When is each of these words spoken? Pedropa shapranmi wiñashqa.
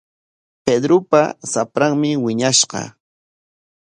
Pedropa 0.65 1.21
shapranmi 1.51 2.11
wiñashqa. 2.23 2.81